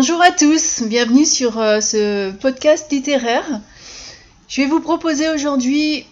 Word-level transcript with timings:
Bonjour 0.00 0.22
à 0.22 0.32
tous, 0.32 0.82
bienvenue 0.84 1.26
sur 1.26 1.58
euh, 1.58 1.82
ce 1.82 2.30
podcast 2.30 2.90
littéraire. 2.90 3.44
Je 4.48 4.62
vais 4.62 4.66
vous 4.66 4.80
proposer 4.80 5.28
aujourd'hui 5.28 6.06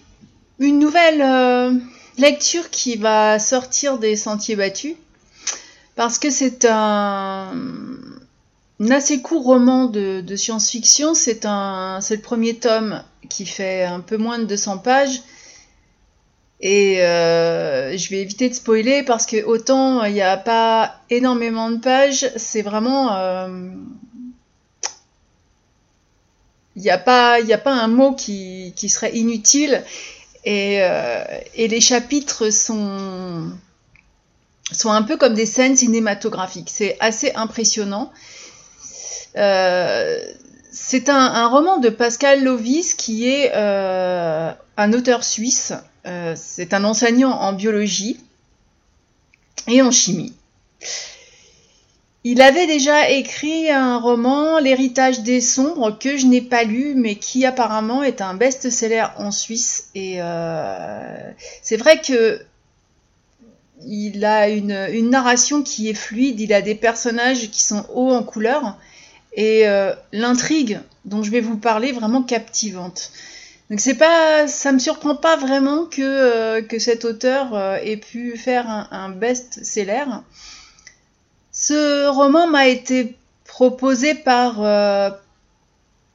une 0.58 0.78
nouvelle 0.78 1.22
euh, 1.22 1.72
lecture 2.18 2.68
qui 2.68 2.96
va 2.96 3.38
sortir 3.38 3.96
des 3.96 4.14
sentiers 4.14 4.56
battus 4.56 4.94
parce 5.96 6.18
que 6.18 6.28
c'est 6.28 6.66
un, 6.66 7.50
assez 8.90 9.22
court 9.22 9.44
roman 9.44 9.86
de, 9.86 10.36
science-fiction. 10.36 11.14
C'est 11.14 11.44
le 11.46 12.20
premier 12.20 12.56
tome 12.56 13.02
qui 13.30 13.46
fait 13.46 13.84
un 13.84 14.00
peu 14.00 14.18
moins 14.18 14.38
de 14.38 14.44
200 14.44 14.78
pages. 14.80 15.22
Et 16.60 17.02
euh, 17.02 17.96
je 17.96 18.10
vais 18.10 18.20
éviter 18.20 18.48
de 18.48 18.54
spoiler 18.54 19.04
parce 19.04 19.26
que 19.26 19.44
autant 19.44 20.02
il 20.04 20.14
n'y 20.14 20.22
a 20.22 20.36
pas 20.36 20.96
énormément 21.10 21.70
de 21.70 21.76
pages, 21.78 22.30
c'est 22.36 22.62
vraiment... 22.62 23.16
Euh, 23.16 23.70
il 26.74 26.82
n'y 26.82 26.90
a, 26.90 26.98
pas, 26.98 27.38
a 27.42 27.58
pas 27.58 27.72
un 27.72 27.88
mot 27.88 28.12
qui, 28.14 28.72
serait 28.88 29.16
inutile. 29.16 29.82
Et, 30.44 30.78
euh, 30.80 31.24
les 31.56 31.80
chapitres 31.80 32.50
sont, 32.50 33.50
un 34.84 35.02
peu 35.02 35.16
comme 35.16 35.34
des 35.34 35.46
scènes 35.46 35.76
cinématographiques. 35.76 36.70
C'est 36.72 36.96
assez 37.00 37.32
impressionnant. 37.34 38.12
c'est 39.34 41.08
un, 41.08 41.48
roman 41.48 41.78
de 41.78 41.88
Pascal 41.88 42.44
Lovis 42.44 42.94
qui 42.94 43.28
est 43.28 43.52
un 43.52 44.92
auteur 44.92 45.24
suisse 45.24 45.72
euh, 46.08 46.34
c'est 46.36 46.74
un 46.74 46.84
enseignant 46.84 47.32
en 47.32 47.52
biologie 47.52 48.18
et 49.66 49.82
en 49.82 49.90
chimie. 49.90 50.34
Il 52.24 52.42
avait 52.42 52.66
déjà 52.66 53.10
écrit 53.10 53.70
un 53.70 53.98
roman, 53.98 54.58
L'héritage 54.58 55.20
des 55.20 55.40
sombres, 55.40 55.96
que 55.98 56.16
je 56.16 56.26
n'ai 56.26 56.40
pas 56.40 56.64
lu, 56.64 56.94
mais 56.96 57.14
qui 57.14 57.46
apparemment 57.46 58.02
est 58.02 58.20
un 58.20 58.34
best-seller 58.34 59.06
en 59.18 59.30
Suisse. 59.30 59.90
Et 59.94 60.16
euh, 60.18 61.30
c'est 61.62 61.76
vrai 61.76 62.00
que 62.00 62.40
il 63.86 64.24
a 64.24 64.48
une, 64.48 65.10
narration 65.10 65.62
qui 65.62 65.88
est 65.88 65.94
fluide, 65.94 66.40
il 66.40 66.52
a 66.52 66.62
des 66.62 66.74
personnages 66.74 67.50
qui 67.50 67.62
sont 67.62 67.86
hauts 67.94 68.10
en 68.10 68.24
couleur, 68.24 68.76
et 69.34 69.68
euh, 69.68 69.94
l'intrigue 70.12 70.80
dont 71.04 71.22
je 71.22 71.30
vais 71.30 71.40
vous 71.40 71.56
parler 71.56 71.92
vraiment 71.92 72.22
captivante. 72.22 73.12
Donc 73.70 73.80
c'est 73.80 73.94
pas, 73.94 74.48
ça 74.48 74.72
me 74.72 74.78
surprend 74.78 75.14
pas 75.14 75.36
vraiment 75.36 75.84
que, 75.84 76.00
euh, 76.00 76.62
que 76.62 76.78
cet 76.78 77.04
auteur 77.04 77.54
euh, 77.54 77.76
ait 77.76 77.98
pu 77.98 78.36
faire 78.38 78.88
un, 78.90 79.10
best-seller. 79.10 80.04
Ce 81.52 82.06
roman 82.08 82.46
m'a 82.46 82.68
été 82.68 83.14
proposé 83.44 84.14
par 84.14 84.54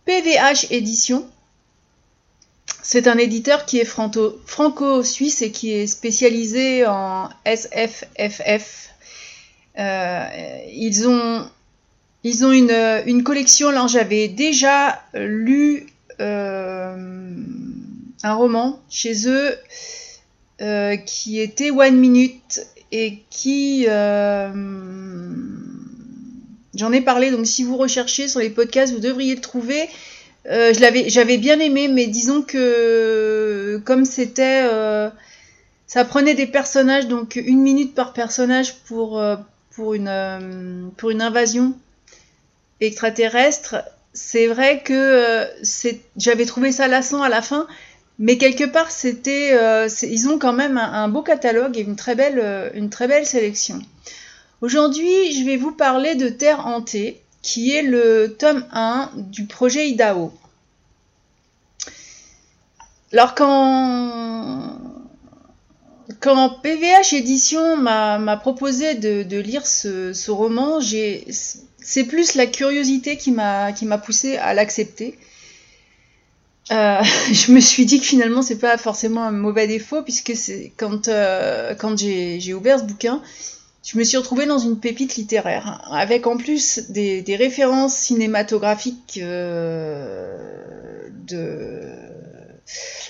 PVH 0.06 0.66
euh, 0.66 0.68
Édition. 0.72 1.30
C'est 2.82 3.08
un 3.08 3.18
éditeur 3.18 3.66
qui 3.66 3.80
est 3.80 3.86
franco-suisse 3.86 5.42
et 5.42 5.52
qui 5.52 5.73
est 5.73 5.88
spécialisé 5.88 6.86
en 6.88 7.30
SFFF. 7.45 8.90
ils 9.78 11.08
ont, 11.08 11.48
ils 12.23 12.45
ont 12.45 12.52
une, 12.52 13.04
une 13.06 13.23
collection, 13.23 13.70
là 13.70 13.86
j'avais 13.88 14.28
déjà 14.28 15.02
lu 15.14 15.92
un 18.24 18.34
roman 18.34 18.80
chez 18.90 19.28
eux 19.28 19.56
euh, 20.61 20.95
qui 20.95 21.39
était 21.39 21.72
One 21.72 21.98
Minute 21.98 22.66
et 22.92 23.20
qui 23.30 23.86
euh, 23.89 24.52
j'en 26.76 26.92
ai 26.92 27.02
parlé 27.02 27.32
donc 27.32 27.45
si 27.45 27.64
vous 27.64 27.76
recherchez 27.78 28.28
sur 28.28 28.39
les 28.39 28.50
podcasts 28.50 28.94
vous 28.94 29.00
devriez 29.00 29.36
le 29.36 29.42
trouver. 29.42 29.89
J'avais 30.45 31.38
bien 31.38 31.60
aimé 31.60 31.88
mais 31.88 32.08
disons 32.08 32.42
que 32.42 33.82
comme 33.86 34.06
c'était 34.06 34.67
ça 35.88 36.06
prenait 36.06 36.36
des 36.36 36.48
personnages 36.48 37.08
donc 37.08 37.36
une 37.38 37.62
minute 37.62 37.95
par 37.95 38.14
personnage 38.14 38.76
pour 38.86 39.23
pour 39.72 39.94
une 39.94 40.92
pour 40.98 41.12
une 41.12 41.22
invasion 41.22 41.73
extraterrestre 42.82 43.76
c'est 44.14 44.46
vrai 44.48 44.84
que 44.84 44.94
euh, 44.94 45.46
j'avais 46.16 46.46
trouvé 46.46 46.72
ça 46.72 46.88
lassant 46.88 47.24
à 47.24 47.30
la 47.30 47.42
fin, 47.42 47.68
mais 48.20 48.38
quelque 48.38 48.66
part, 48.66 48.92
c'était, 48.92 49.54
euh, 49.54 49.90
ils 50.04 50.30
ont 50.30 50.38
quand 50.38 50.54
même 50.54 50.78
un, 50.78 51.08
beau 51.08 51.24
catalogue 51.24 51.78
et 51.78 51.82
une 51.82 51.96
très 51.96 52.14
belle, 52.14 52.40
euh, 52.40 52.70
une 52.76 52.92
très 52.92 53.08
belle 53.08 53.26
sélection. 53.26 53.80
Aujourd'hui, 54.62 55.34
je 55.34 55.44
vais 55.44 55.58
vous 55.58 55.72
parler 55.72 56.16
de 56.16 56.30
Terre 56.30 56.68
hantée, 56.68 57.22
qui 57.42 57.72
est 57.72 57.82
le 57.82 58.36
tome 58.38 58.66
1 58.72 59.10
du 59.16 59.46
projet 59.46 59.90
Idaho. 59.90 60.32
Alors 63.12 63.36
quand, 63.36 64.80
quand 66.20 66.50
PVH 66.62 67.14
Édition 67.14 67.78
m'a 67.78 68.38
proposé 68.38 68.95
de, 68.95 69.38
lire 69.38 69.68
ce 69.68 70.32
roman, 70.32 70.80
j'ai 70.80 71.28
c'est 71.83 72.05
plus 72.05 72.36
la 72.36 72.48
curiosité 72.48 73.17
qui 73.17 73.32
m'a 73.32 73.71
qui 73.73 73.88
poussé 74.04 74.38
à 74.38 74.54
l'accepter. 74.54 75.17
Euh, 76.71 77.02
je 77.32 77.52
me 77.52 77.60
suis 77.60 77.86
dit 77.86 77.99
que 77.99 78.05
finalement 78.05 78.42
c'est 78.42 78.60
pas 78.60 78.77
forcément 78.77 79.23
un 79.23 79.32
mauvais 79.32 79.67
défaut 79.67 80.02
puisque 80.02 80.36
c'est 80.36 80.71
quand 80.77 81.08
euh, 81.08 81.76
j'ai 81.98 82.54
ouvert 82.54 82.80
ce 82.80 82.86
bouquin, 82.86 83.21
je 83.83 83.98
me 83.98 84.04
suis 84.04 84.17
retrouvée 84.17 84.45
dans 84.45 84.60
une 84.60 84.80
pépite 84.80 85.16
littéraire 85.16 85.86
avec 85.92 86.26
en 86.26 86.38
plus 86.38 86.89
des, 86.89 87.21
des 87.21 87.36
références 87.36 87.95
cinématographiques 87.95 89.20
euh, 89.21 91.10
de 91.27 91.82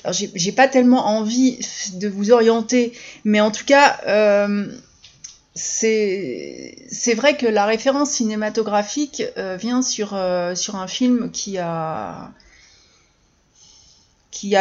alors 0.04 0.14
j'ai 0.14 0.52
pas 0.52 0.68
tellement 0.68 1.08
envie 1.08 1.60
de 1.94 2.10
vous 2.10 2.32
orienter, 2.32 2.92
mais 3.24 3.40
en 3.40 3.52
tout 3.52 3.64
cas 3.66 4.02
c'est 5.56 7.14
vrai 7.16 7.38
que 7.38 7.46
la 7.46 7.66
référence 7.66 8.12
cinématographique 8.12 9.24
euh, 9.38 9.56
vient 9.56 9.82
sur, 9.82 10.14
euh, 10.14 10.56
sur 10.56 10.76
un 10.76 10.88
film 10.88 11.30
qui 11.32 11.58
a 11.58 12.32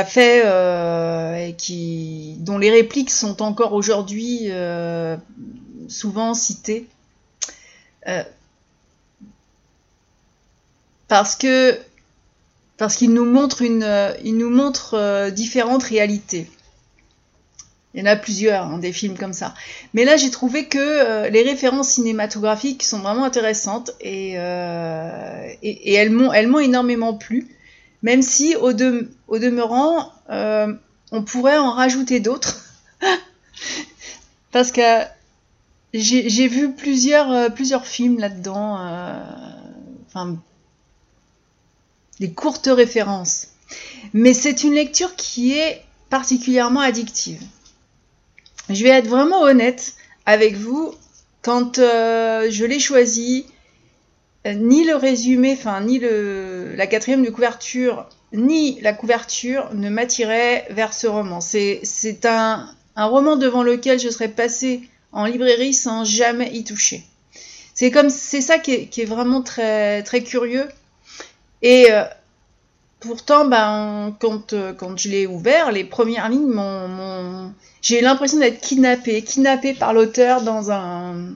fait 0.04 0.42
euh, 0.44 1.34
et 1.36 2.36
dont 2.38 2.58
les 2.58 2.70
répliques 2.70 3.10
sont 3.10 3.42
encore 3.42 3.72
aujourd'hui 3.72 4.50
souvent 5.88 6.34
citées. 6.34 6.86
Parce 11.08 11.36
qu'il 11.36 11.78
nous 13.12 13.24
montre 13.24 13.62
nous 14.32 14.50
montre 14.50 15.30
différentes 15.30 15.84
réalités 15.84 16.50
il 17.94 18.00
y 18.00 18.02
en 18.02 18.10
a 18.10 18.16
plusieurs, 18.16 18.64
hein, 18.64 18.78
des 18.78 18.92
films 18.92 19.18
comme 19.18 19.34
ça. 19.34 19.54
Mais 19.92 20.04
là, 20.04 20.16
j'ai 20.16 20.30
trouvé 20.30 20.66
que 20.66 20.78
euh, 20.78 21.28
les 21.28 21.42
références 21.42 21.90
cinématographiques 21.90 22.82
sont 22.82 23.00
vraiment 23.00 23.24
intéressantes 23.24 23.90
et, 24.00 24.34
euh, 24.36 25.48
elles 25.62 26.10
m'ont 26.10 26.60
énormément 26.60 27.14
plu. 27.14 27.48
Même 28.02 28.22
si, 28.22 28.56
au, 28.56 28.72
au 29.28 29.38
demeurant, 29.38 30.10
euh, 30.30 30.72
on 31.12 31.22
pourrait 31.22 31.58
en 31.58 31.72
rajouter 31.72 32.18
d'autres. 32.18 32.64
Parce 34.52 34.72
que 34.72 35.02
j'ai 35.92 36.48
vu 36.48 36.72
plusieurs, 36.72 37.52
plusieurs 37.52 37.86
films 37.86 38.18
là-dedans. 38.18 38.78
enfin, 40.08 40.36
des 42.18 42.32
courtes 42.32 42.70
références. 42.72 43.48
Mais 44.14 44.32
c'est 44.32 44.64
une 44.64 44.72
lecture 44.72 45.14
qui 45.16 45.52
est 45.52 45.84
particulièrement 46.08 46.80
addictive 46.80 47.42
je 48.68 48.82
vais 48.82 48.90
être 48.90 49.08
vraiment 49.08 49.42
honnête 49.42 49.94
avec 50.26 50.56
vous. 50.56 50.94
Quand 51.42 51.78
euh, 51.78 52.48
je 52.50 52.64
l'ai 52.64 52.78
choisi, 52.78 53.46
euh, 54.46 54.54
ni 54.54 54.84
le 54.84 54.96
résumé, 54.96 55.56
enfin 55.58 55.80
ni 55.80 56.00
la 56.00 56.86
quatrième 56.86 57.24
de 57.24 57.30
couverture, 57.30 58.08
ni 58.32 58.80
la 58.80 58.92
couverture 58.92 59.68
ne 59.74 59.90
m'attiraient 59.90 60.66
vers 60.70 60.94
ce 60.94 61.06
roman. 61.06 61.40
C'est 61.40 62.24
un, 62.24 62.70
roman 62.96 63.36
devant 63.36 63.62
lequel 63.62 63.98
je 63.98 64.08
serais 64.08 64.28
passée 64.28 64.82
en 65.12 65.26
librairie 65.26 65.74
sans 65.74 66.04
jamais 66.04 66.50
y 66.54 66.64
toucher. 66.64 67.02
C'est 67.74 67.90
comme 67.90 68.10
c'est 68.10 68.40
ça 68.40 68.58
qui 68.58 68.72
est, 68.72 69.04
vraiment 69.04 69.42
très 69.42 70.22
curieux. 70.24 70.68
Et 71.62 71.86
euh, 71.90 72.04
pourtant, 73.00 73.44
ben, 73.44 74.16
quand 74.20 74.96
je 74.96 75.08
l'ai 75.08 75.26
ouvert, 75.26 75.72
les 75.72 75.84
premières 75.84 76.28
lignes 76.28 76.52
m'ont 76.52 77.52
j'ai 77.82 78.00
l'impression 78.00 78.38
d'être 78.38 78.60
kidnappée, 78.60 79.22
kidnappée 79.22 79.74
par 79.74 79.92
l'auteur 79.92 80.42
dans 80.42 80.70
un 80.70 81.34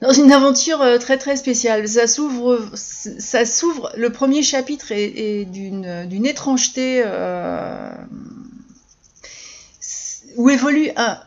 dans 0.00 0.12
une 0.12 0.32
aventure 0.32 0.82
euh, 0.82 0.98
très 0.98 1.18
très 1.18 1.36
spéciale. 1.36 1.86
Ça 1.88 2.06
s'ouvre, 2.06 2.60
ça 2.74 3.44
s'ouvre. 3.46 3.92
Le 3.96 4.10
premier 4.10 4.42
chapitre 4.42 4.90
est, 4.90 5.44
d'une, 5.44 6.06
d'une 6.06 6.26
étrangeté 6.26 7.02
euh, 7.04 7.90
où 10.36 10.50
évolue 10.50 10.90
un, 10.96 11.18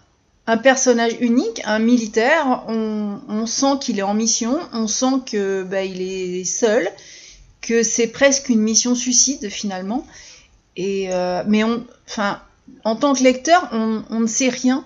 un 0.48 0.58
personnage 0.58 1.14
unique, 1.20 1.62
un 1.66 1.80
militaire. 1.80 2.64
On, 2.68 3.46
sent 3.46 3.80
qu'il 3.80 4.00
est 4.00 4.04
en 4.04 4.14
mission, 4.14 4.60
on 4.74 4.88
sent 4.88 5.22
que 5.26 5.64
bah, 5.64 5.84
il 5.84 6.02
est 6.02 6.44
seul, 6.44 6.90
que 7.62 7.82
c'est 7.82 8.08
presque 8.08 8.50
une 8.50 8.62
mission 8.62 8.94
suicide 8.94 9.50
finalement. 9.50 10.06
Et 10.76 11.10
euh, 11.12 11.44
mais 11.48 11.64
on, 11.64 11.84
enfin, 12.08 12.42
en 12.84 12.96
tant 12.96 13.14
que 13.14 13.24
lecteur, 13.24 13.68
on, 13.72 14.20
ne 14.20 14.28
sait 14.28 14.50
rien. 14.50 14.86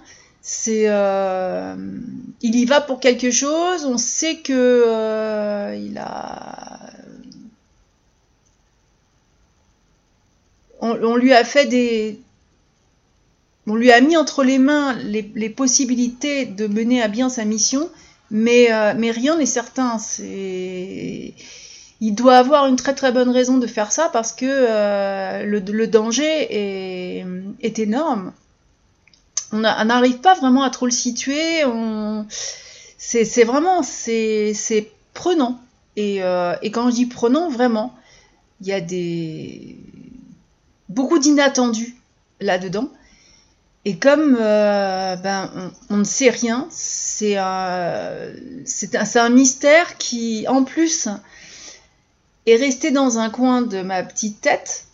Euh, 0.67 1.75
il 2.41 2.55
y 2.55 2.65
va 2.65 2.81
pour 2.81 2.99
quelque 2.99 3.31
chose. 3.31 3.85
On 3.85 3.97
sait 3.97 4.37
que 4.37 4.83
euh, 4.87 5.93
a, 5.97 6.79
on, 10.79 11.15
lui 11.15 11.31
a 11.33 11.43
fait 11.43 11.67
des, 11.67 12.19
on 13.67 13.75
lui 13.75 13.91
a 13.91 14.01
mis 14.01 14.17
entre 14.17 14.43
les 14.43 14.57
mains 14.57 14.95
les, 15.03 15.49
possibilités 15.49 16.45
de 16.45 16.65
mener 16.65 17.03
à 17.03 17.07
bien 17.07 17.29
sa 17.29 17.45
mission, 17.45 17.87
mais, 18.31 18.69
mais 18.97 19.11
rien 19.11 19.37
n'est 19.37 19.45
certain. 19.45 19.99
C'est 19.99 21.35
il 22.01 22.15
doit 22.15 22.37
avoir 22.37 22.65
une 22.65 22.75
très 22.75 22.95
très 22.95 23.11
bonne 23.11 23.29
raison 23.29 23.59
de 23.59 23.67
faire 23.67 23.91
ça 23.91 24.09
parce 24.11 24.33
que 24.33 24.45
euh, 24.47 25.45
le, 25.45 25.87
danger 25.87 26.47
est, 26.49 27.79
énorme. 27.79 28.33
On 29.51 29.59
n'arrive 29.59 30.17
pas 30.17 30.33
vraiment 30.33 30.63
à 30.63 30.71
trop 30.71 30.87
le 30.87 30.91
situer. 30.91 31.63
C'est 32.97 33.43
vraiment 33.43 33.83
c'est 33.83 34.91
prenant. 35.13 35.61
Euh, 35.99 36.55
et, 36.63 36.71
quand 36.71 36.89
je 36.89 36.95
dis 36.95 37.05
prenant, 37.05 37.49
vraiment, 37.49 37.93
il 38.61 38.67
y 38.67 38.73
a 38.73 38.81
des 38.81 39.77
beaucoup 40.89 41.19
d'inattendus 41.19 41.95
là-dedans. 42.39 42.89
Et 43.85 43.97
comme 43.97 44.37
euh, 44.39 45.15
ben, 45.17 45.51
on, 45.89 45.97
ne 45.97 46.03
sait 46.03 46.29
rien, 46.29 46.67
c'est 46.71 47.37
un, 47.37 48.27
un, 48.65 49.29
mystère 49.29 49.97
qui, 49.97 50.47
en 50.47 50.63
plus, 50.63 51.07
est 52.45 52.55
resté 52.55 52.91
dans 52.91 53.17
un 53.17 53.29
coin 53.29 53.61
de 53.61 53.81
ma 53.81 54.03
petite 54.03 54.41
tête 54.41 54.85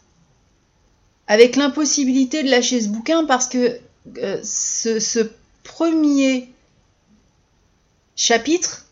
avec 1.27 1.55
l'impossibilité 1.55 2.43
de 2.43 2.49
lâcher 2.49 2.81
ce 2.81 2.87
bouquin 2.87 3.25
parce 3.25 3.47
que 3.47 3.79
euh, 4.17 4.41
ce, 4.43 5.29
premier 5.63 6.49
chapitre, 8.15 8.85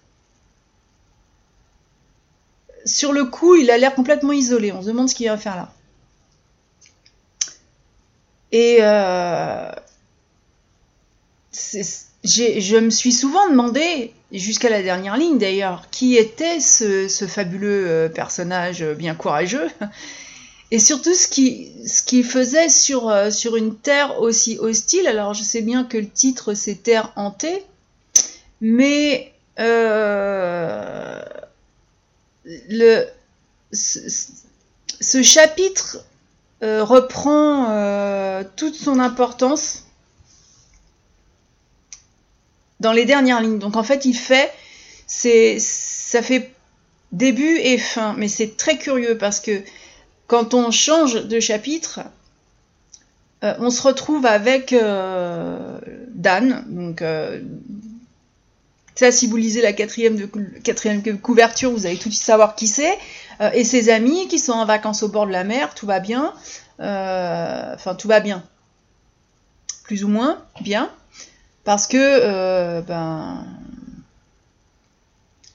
sur 2.86 3.14
le 3.14 3.26
coup, 3.26 3.56
il 3.56 3.72
a 3.72 3.78
l'air 3.78 3.96
complètement 3.96 4.34
isolé. 4.34 4.74
On 4.74 4.82
se 4.82 4.88
demande 4.88 5.10
ce 5.10 5.16
qu'il 5.16 5.28
va 5.30 5.38
faire 5.38 5.56
là. 5.56 5.74
Et 8.52 8.78
euh, 8.82 9.72
je 12.26 12.78
me 12.78 12.90
suis 12.90 13.12
souvent 13.12 13.50
demandé, 13.50 14.14
jusqu'à 14.32 14.70
la 14.70 14.82
dernière 14.82 15.18
ligne 15.18 15.38
d'ailleurs, 15.38 15.90
qui 15.92 16.16
était 16.18 16.60
ce, 16.60 17.08
fabuleux 17.28 17.86
euh, 17.88 18.10
personnage 18.10 18.84
bien 18.84 19.16
courageux 19.16 19.70
et 20.72 20.80
surtout 20.80 21.14
ce 21.14 21.28
qu'il 21.28 22.26
faisait 22.26 22.70
sur, 22.70 23.10
euh, 23.10 23.30
sur 23.30 23.56
une 23.56 23.76
terre 23.76 24.22
aussi 24.22 24.58
hostile. 24.60 25.08
Alors 25.08 25.34
je 25.34 25.44
sais 25.44 25.62
bien 25.62 25.84
que 25.84 25.98
le 25.98 26.10
titre 26.10 26.54
c'est 26.54 26.76
Terre 26.76 27.12
hantée, 27.16 27.64
mais 28.62 29.32
euh, 29.60 31.22
ce, 33.72 35.22
chapitre 35.22 35.98
reprend 36.62 38.44
toute 38.56 38.74
son 38.74 39.00
importance 39.00 39.85
dans 42.80 42.92
les 42.92 43.06
dernières 43.06 43.42
lignes. 43.42 43.60
Donc 43.60 43.76
en 43.76 43.84
fait, 43.84 44.06
il 44.06 44.16
fait, 44.16 44.52
ça 45.08 46.22
fait 46.22 46.52
début 47.12 47.58
et 47.58 47.78
fin, 47.78 48.14
mais 48.18 48.28
c'est 48.28 48.58
très 48.58 48.78
curieux 48.78 49.18
parce 49.18 49.40
que 49.40 49.62
quand 50.28 50.54
on 50.54 50.72
change 50.72 51.26
de 51.26 51.40
chapitre, 51.40 52.02
euh, 53.44 53.54
on 53.60 53.70
se 53.70 53.82
retrouve 53.82 54.26
avec 54.26 54.74
euh, 54.74 55.80
Dan. 56.10 56.66
Donc 56.68 57.02
euh, 57.02 57.42
ça, 58.96 59.12
si 59.12 59.28
vous 59.28 59.38
lisez 59.38 59.62
la 59.62 59.74
quatrième 59.74 60.30
couverture, 61.22 61.72
vous 61.72 61.86
allez 61.86 61.98
tout 61.98 62.10
de 62.10 62.14
suite 62.14 62.26
savoir 62.26 62.56
qui 62.56 62.68
c'est. 62.68 62.98
et 63.54 63.66
ses 63.66 63.90
amis 63.90 64.30
qui 64.30 64.40
sont 64.40 64.54
en 64.54 64.66
vacances 64.66 65.04
au 65.04 65.10
bord 65.10 65.28
de 65.28 65.34
la 65.34 65.44
mer, 65.44 65.76
tout 65.76 65.86
va 65.86 66.00
bien. 66.00 66.34
Enfin, 66.80 67.96
tout 67.98 68.08
va 68.08 68.22
bien. 68.22 68.44
Plus 69.84 70.06
ou 70.06 70.08
moins 70.08 70.42
bien. 70.62 70.90
Parce 71.66 71.88
que 71.88 71.98
euh, 72.00 72.82
ben, 72.82 73.44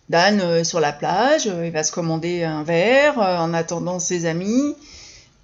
Dan 0.08 0.40
euh, 0.40 0.64
sur 0.64 0.80
la 0.80 0.92
plage, 0.92 1.46
euh, 1.46 1.64
il 1.64 1.72
va 1.72 1.84
se 1.84 1.92
commander 1.92 2.42
un 2.42 2.64
verre 2.64 3.18
en 3.18 3.54
attendant 3.54 4.00
ses 4.00 4.26
amis 4.26 4.74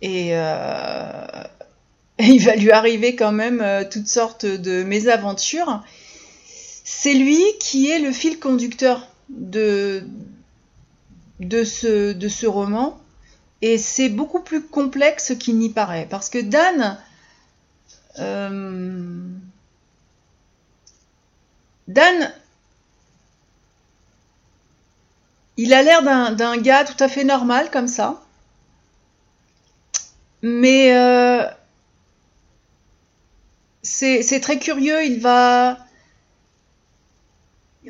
et, 0.03 0.31
il 2.19 2.45
va 2.45 2.57
lui 2.57 2.73
arriver 2.73 3.15
quand 3.15 3.33
même 3.33 3.65
toutes 3.91 4.09
sortes 4.09 4.45
de 4.45 4.83
mésaventures. 4.83 5.83
C'est 6.85 7.15
lui 7.15 7.43
qui 7.61 7.89
est 7.89 8.01
le 8.01 8.11
fil 8.11 8.39
conducteur 8.41 9.09
de, 9.29 10.05
de, 11.41 11.63
ce, 11.63 12.13
de 12.13 12.29
ce 12.29 12.47
roman 12.47 12.99
et 13.63 13.79
c'est 13.79 14.09
beaucoup 14.09 14.41
plus 14.41 14.63
complexe 14.63 15.35
qu'il 15.39 15.59
n'y 15.59 15.71
paraît 15.71 16.07
parce 16.11 16.29
que 16.29 16.39
Dan 16.39 16.99
Dan, 21.89 22.33
il 25.57 25.73
a 25.73 25.83
l'air 25.83 26.03
d'un 26.35 26.57
gars 26.59 26.85
tout 26.85 27.03
à 27.03 27.09
fait 27.09 27.25
normal 27.25 27.71
comme 27.71 27.89
ça. 27.89 28.23
Mais 30.43 30.95
euh, 30.95 31.45
c'est 33.83 34.41
très 34.41 34.59
curieux, 34.59 35.05
il 35.05 35.21
va... 35.21 35.79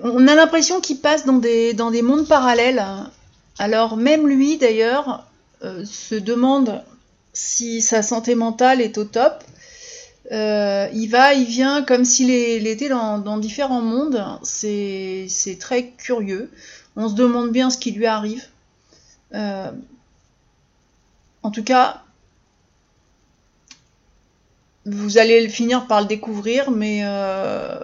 On 0.02 0.28
a 0.28 0.34
l'impression 0.34 0.80
qu'il 0.80 1.00
passe 1.00 1.24
dans 1.24 1.38
des, 1.38 2.02
mondes 2.02 2.28
parallèles. 2.28 2.84
Alors 3.58 3.96
même 3.96 4.28
lui 4.28 4.58
d'ailleurs 4.58 5.26
euh, 5.64 5.84
se 5.86 6.14
demande 6.14 6.82
si 7.32 7.80
sa 7.80 8.02
santé 8.02 8.34
mentale 8.34 8.82
est 8.82 8.98
au 8.98 9.04
top. 9.04 9.42
Euh, 10.32 10.88
il 10.92 11.08
va, 11.08 11.34
il 11.34 11.44
vient 11.46 11.82
comme 11.82 12.04
s'il 12.04 12.30
était 12.30 12.88
dans, 12.88 13.38
différents 13.38 13.82
mondes. 13.82 14.24
C'est 14.42 15.28
très 15.60 15.88
curieux. 15.90 16.50
On 16.96 17.08
se 17.08 17.14
demande 17.14 17.52
bien 17.52 17.70
ce 17.70 17.78
qui 17.78 17.92
lui 17.92 18.06
arrive. 18.06 18.44
Euh, 19.34 19.70
en 21.42 21.50
tout 21.50 21.62
cas, 21.62 22.02
vous 24.84 25.18
allez 25.18 25.48
finir 25.48 25.86
par 25.86 26.00
le 26.00 26.06
découvrir, 26.06 26.70
mais 26.70 27.00
euh, 27.02 27.78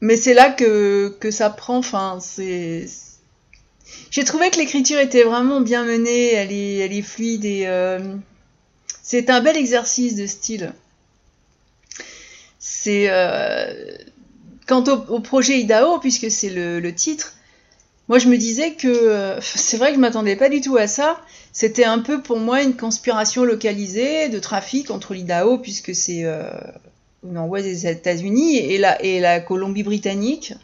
mais 0.00 0.16
c'est 0.16 0.34
là 0.34 0.50
que, 0.50 1.16
ça 1.30 1.48
prend. 1.50 1.78
Enfin, 1.78 2.18
j'ai 4.10 4.24
trouvé 4.24 4.50
que 4.50 4.58
l'écriture 4.58 4.98
était 4.98 5.24
vraiment 5.24 5.60
bien 5.60 5.84
menée, 5.84 6.34
elle 6.34 6.52
est, 6.52 6.76
elle 6.76 6.92
est 6.92 7.02
fluide 7.02 7.44
et 7.44 7.66
c'est 9.04 9.28
un 9.28 9.42
bel 9.42 9.56
exercice 9.56 10.16
de 10.16 10.26
style. 10.26 10.72
C'est 12.58 13.10
euh, 13.10 13.98
quant 14.66 14.82
au, 14.84 15.20
projet 15.20 15.60
Idaho, 15.60 15.98
puisque 15.98 16.30
c'est 16.30 16.48
le, 16.48 16.94
titre, 16.94 17.36
moi 18.08 18.18
je 18.18 18.28
me 18.28 18.38
disais 18.38 18.72
que 18.72 18.88
euh, 18.88 19.38
c'est 19.42 19.76
vrai 19.76 19.90
que 19.90 19.96
je 19.96 20.00
m'attendais 20.00 20.36
pas 20.36 20.48
du 20.48 20.62
tout 20.62 20.78
à 20.78 20.86
ça. 20.86 21.20
C'était 21.52 21.84
un 21.84 21.98
peu 21.98 22.22
pour 22.22 22.38
moi 22.38 22.62
une 22.62 22.74
conspiration 22.74 23.44
localisée 23.44 24.30
de 24.30 24.38
trafic 24.38 24.90
entre 24.90 25.12
l'Idaho, 25.12 25.58
puisque 25.58 25.94
c'est 25.94 26.24
euh, 26.24 26.48
au 27.22 27.58
des 27.58 27.86
États-Unis 27.86 28.56
et 28.56 28.78
la, 28.78 29.00
et 29.04 29.20
la 29.20 29.38
Colombie-Britannique. 29.40 30.54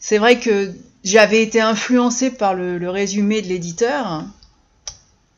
C'est 0.00 0.18
vrai 0.18 0.40
que 0.40 0.72
j'avais 1.04 1.40
été 1.40 1.60
influencée 1.60 2.30
par 2.30 2.54
le 2.54 2.90
résumé 2.90 3.42
de 3.42 3.46
l'éditeur 3.46 4.26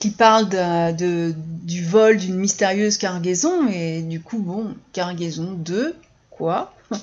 qui 0.01 0.11
parle 0.11 0.49
de, 0.49 1.35
du 1.37 1.85
vol 1.85 2.17
d'une 2.17 2.37
mystérieuse 2.37 2.97
cargaison, 2.97 3.69
et 3.69 4.01
du 4.03 4.21
coup, 4.21 4.39
bon, 4.39 4.75
cargaison 4.93 5.53
de 5.53 5.95
quoi? 6.31 6.75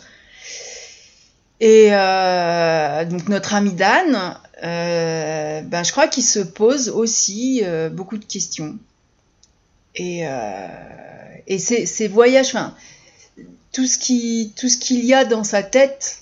Et 1.59 1.89
euh, 1.91 3.05
donc 3.05 3.29
notre 3.29 3.55
ami 3.55 3.73
Dan, 3.73 4.37
euh, 4.63 5.61
ben, 5.61 5.83
je 5.83 5.91
crois 5.91 6.07
qu'il 6.07 6.23
se 6.23 6.39
pose 6.39 6.89
aussi 6.89 7.61
euh, 7.63 7.89
beaucoup 7.89 8.17
de 8.17 8.25
questions. 8.25 8.77
Et, 9.95 10.25
et 11.47 11.57
ces, 11.57 12.07
voyages, 12.07 12.49
enfin, 12.49 12.75
tout 13.71 13.87
ce 13.87 13.97
qui, 13.97 14.53
tout 14.55 14.69
ce 14.69 14.77
qu'il 14.77 15.03
y 15.03 15.15
a 15.15 15.25
dans 15.25 15.43
sa 15.43 15.63
tête, 15.63 16.21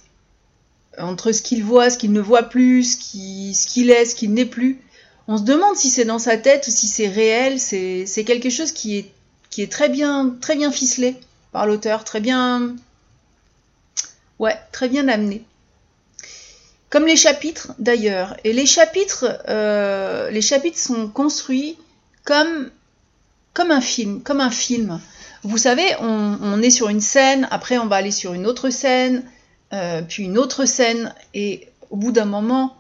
entre 0.98 1.34
ce 1.34 1.42
qu'il 1.42 1.62
voit, 1.62 1.90
ce 1.90 1.98
qu'il 1.98 2.14
ne 2.14 2.22
voit 2.22 2.44
plus, 2.44 2.94
ce 2.94 3.68
qu'il 3.68 3.90
est, 3.90 4.06
ce 4.06 4.16
qu'il 4.16 4.34
n'est 4.34 4.46
plus, 4.46 4.80
on 5.28 5.38
se 5.38 5.44
demande 5.44 5.76
si 5.76 5.90
c'est 5.90 6.06
dans 6.06 6.20
sa 6.20 6.38
tête 6.38 6.68
ou 6.68 6.72
si 6.72 6.88
c'est 6.88 7.08
réel. 7.08 7.60
C'est 7.60 8.24
quelque 8.26 8.50
chose 8.50 8.72
qui 8.72 8.98
est, 9.58 9.72
très, 9.72 9.90
bien, 9.90 10.36
ficelé. 10.72 11.16
par 11.52 11.66
l'auteur, 11.66 12.04
très 12.04 12.20
bien. 12.20 12.76
Amené. 15.10 15.44
Comme 16.90 17.08
les 17.08 17.16
chapitres 17.16 17.74
d'ailleurs. 17.80 18.38
Et 18.44 18.54
les 18.54 18.66
chapitres, 18.66 19.42
euh, 19.50 20.42
sont 20.76 21.08
construits 21.08 21.78
comme, 22.24 22.70
comme 23.54 23.72
un 23.72 23.82
film, 23.82 24.22
comme 24.22 24.42
un 24.42 24.52
film. 24.52 25.00
Vous 25.44 25.58
savez, 25.58 25.96
on, 26.00 26.62
est 26.62 26.72
sur 26.72 26.90
une 26.90 27.02
scène, 27.02 27.48
après 27.52 27.78
on 27.78 27.88
va 27.88 27.98
aller 27.98 28.12
sur 28.12 28.34
une 28.34 28.48
autre 28.48 28.72
scène, 28.72 29.24
euh, 29.74 30.02
puis 30.02 30.24
une 30.24 30.38
autre 30.40 30.66
scène, 30.66 31.14
et 31.36 31.68
au 31.92 31.98
bout 31.98 32.12
d'un 32.12 32.26
moment, 32.26 32.76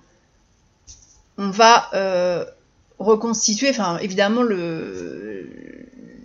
on 1.37 1.49
va 1.49 1.89
euh, 1.93 2.45
reconstituer, 2.99 3.69
enfin 3.69 3.97
évidemment 3.99 4.43
le, 4.43 5.49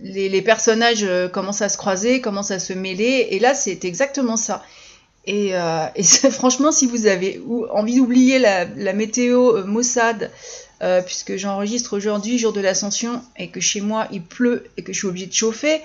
les, 0.03 0.41
personnages 0.41 1.05
commencent 1.31 1.61
à 1.61 1.69
se 1.69 1.77
croiser, 1.77 2.21
commencent 2.21 2.51
à 2.51 2.59
se 2.59 2.73
mêler, 2.73 3.27
et 3.31 3.39
là 3.39 3.53
c'est 3.53 3.85
exactement 3.85 4.37
ça. 4.37 4.63
Et, 5.25 5.53
franchement, 6.31 6.71
si 6.71 6.87
vous 6.87 7.05
avez 7.05 7.41
envie 7.71 7.97
d'oublier 7.97 8.39
la, 8.39 8.93
météo 8.93 9.65
Mossad 9.65 10.31
euh, 10.81 11.01
puisque 11.03 11.37
j'enregistre 11.37 11.95
aujourd'hui, 11.95 12.39
jour 12.39 12.53
de 12.53 12.61
l'ascension, 12.61 13.21
et 13.37 13.49
que 13.49 13.59
chez 13.59 13.81
moi 13.81 14.07
il 14.11 14.23
pleut 14.23 14.65
et 14.77 14.83
que 14.83 14.93
je 14.93 14.97
suis 14.97 15.07
obligée 15.07 15.27
de 15.27 15.33
chauffer, 15.33 15.81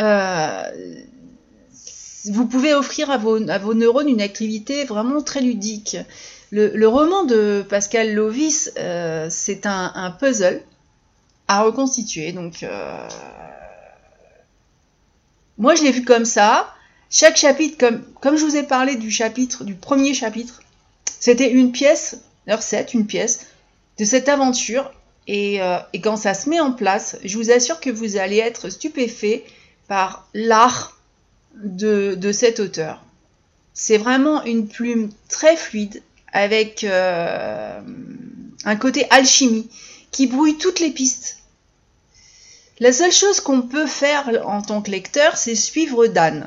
euh, 0.00 0.62
vous 2.24 2.46
pouvez 2.46 2.74
offrir 2.74 3.08
à 3.10 3.18
vos, 3.18 3.38
neurones 3.38 4.08
une 4.08 4.20
activité 4.20 4.84
vraiment 4.84 5.22
très 5.22 5.42
ludique. 5.42 5.96
Le, 6.52 6.86
roman 6.86 7.24
de 7.24 7.64
Pascal 7.68 8.14
Lovis, 8.14 8.70
euh, 8.78 9.26
c'est 9.30 9.66
un, 9.66 10.16
puzzle 10.18 10.62
à 11.48 11.62
reconstituer. 11.62 12.32
Donc, 12.32 12.64
moi, 15.58 15.74
je 15.74 15.82
l'ai 15.82 15.92
vu 15.92 16.04
comme 16.04 16.24
ça. 16.24 16.72
Chaque 17.10 17.36
chapitre, 17.36 17.78
comme, 17.78 18.02
comme 18.20 18.36
je 18.36 18.44
vous 18.44 18.56
ai 18.56 18.62
parlé 18.62 18.96
du 18.96 19.10
chapitre, 19.10 19.64
du 19.64 19.74
premier 19.74 20.12
chapitre, 20.12 20.60
c'était 21.20 21.50
une 21.50 21.72
pièce, 21.72 22.18
heure 22.48 22.62
7, 22.62 22.94
une 22.94 23.06
pièce, 23.06 23.46
de 23.98 24.04
cette 24.04 24.28
aventure. 24.28 24.92
Euh, 25.28 25.78
et, 25.92 26.00
quand 26.00 26.16
ça 26.16 26.34
se 26.34 26.48
met 26.48 26.60
en 26.60 26.72
place, 26.72 27.16
je 27.24 27.36
vous 27.36 27.50
assure 27.50 27.80
que 27.80 27.90
vous 27.90 28.16
allez 28.16 28.38
être 28.38 28.70
stupéfait 28.70 29.44
par 29.88 30.28
l'art 30.34 31.00
de, 31.56 32.30
cet 32.32 32.60
auteur. 32.60 33.02
C'est 33.74 33.98
vraiment 33.98 34.44
une 34.44 34.68
plume 34.68 35.10
très 35.28 35.56
fluide 35.56 36.02
avec 36.32 36.84
euh, 36.84 37.80
un 38.64 38.76
côté 38.76 39.06
alchimie 39.10 39.68
qui 40.10 40.26
brouille 40.26 40.58
toutes 40.58 40.80
les 40.80 40.90
pistes. 40.90 41.38
La 42.78 42.92
seule 42.92 43.12
chose 43.12 43.40
qu'on 43.40 43.62
peut 43.62 43.86
faire 43.86 44.30
en 44.46 44.60
tant 44.60 44.82
que 44.82 44.90
lecteur, 44.90 45.36
c'est 45.36 45.54
suivre 45.54 46.06
Dan. 46.06 46.46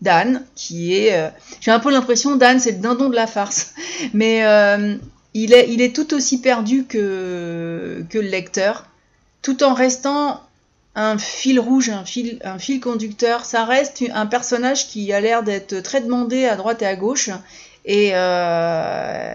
Dan, 0.00 0.44
qui 0.54 0.94
est... 0.94 1.16
Euh, 1.16 1.30
j'ai 1.60 1.70
un 1.70 1.78
peu 1.78 1.90
l'impression, 1.90 2.36
Dan, 2.36 2.58
c'est 2.58 2.72
le 2.72 2.78
dindon 2.78 3.08
de 3.08 3.14
la 3.14 3.26
farce. 3.26 3.74
Mais 4.14 4.42
il 5.34 5.52
est, 5.52 5.94
tout 5.94 6.14
aussi 6.14 6.40
perdu 6.40 6.84
que, 6.84 8.04
le 8.12 8.20
lecteur, 8.20 8.86
tout 9.42 9.62
en 9.64 9.74
restant 9.74 10.40
un 10.94 11.18
fil 11.18 11.58
rouge, 11.58 11.90
un 11.90 12.04
fil, 12.04 12.38
un 12.44 12.58
fil 12.58 12.80
conducteur. 12.80 13.44
Ça 13.44 13.64
reste 13.64 14.04
un 14.14 14.26
personnage 14.26 14.88
qui 14.88 15.12
a 15.12 15.20
l'air 15.20 15.42
d'être 15.42 15.80
très 15.80 16.00
demandé 16.00 16.46
à 16.46 16.56
droite 16.56 16.82
et 16.82 16.86
à 16.86 16.94
gauche. 16.94 17.30
Et, 17.84 18.10
euh, 18.14 19.34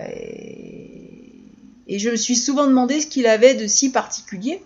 et 1.87 1.99
je 1.99 2.09
me 2.09 2.15
suis 2.15 2.35
souvent 2.35 2.67
demandé 2.67 3.01
ce 3.01 3.07
qu'il 3.07 3.27
avait 3.27 3.53
de 3.55 3.67
si 3.67 3.91
particulier 3.91 4.61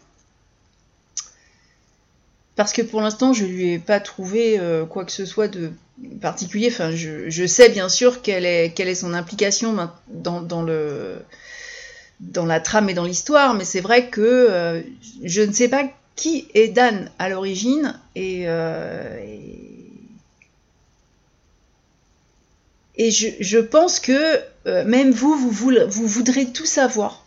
parce 2.56 2.72
que 2.72 2.82
pour 2.82 3.02
l'instant, 3.02 3.34
je 3.34 3.46
lui 3.46 3.74
ai 3.74 3.80
pas 3.80 4.00
trouvé 4.00 4.60
euh, 4.60 4.86
quoi 4.86 5.06
que 5.06 5.12
ce 5.12 5.26
soit 5.26 5.48
de 5.48 5.72
particulier. 6.22 6.70
Enfin, 6.72 6.92
je, 6.92 7.46
sais 7.48 7.70
bien 7.70 7.90
sûr 7.90 8.22
quelle 8.22 8.46
est, 8.46 8.96
son 8.96 9.14
implication 9.14 9.90
dans, 10.08 10.66
la 12.46 12.60
trame 12.60 12.90
et 12.90 12.94
dans 12.94 13.06
l'histoire, 13.06 13.56
mais 13.56 13.66
c'est 13.66 13.82
vrai 13.82 14.10
que 14.10 14.22
euh, 14.22 14.82
je 15.24 15.42
ne 15.42 15.52
sais 15.52 15.68
pas 15.68 15.90
qui 16.16 16.48
est 16.54 16.68
Dan 16.68 17.10
à 17.18 17.28
l'origine 17.30 18.00
je, 22.98 23.60
pense 23.60 24.00
que 24.00 24.40
même 24.86 25.12
vous, 25.12 25.36
vous, 25.36 26.08
voudrez 26.08 26.48
tout 26.48 26.66
savoir 26.66 27.26